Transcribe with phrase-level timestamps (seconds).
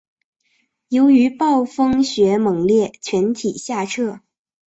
[0.87, 4.21] 由于暴风雪猛烈全体下撤。